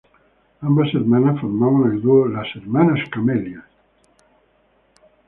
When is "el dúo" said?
1.93-2.27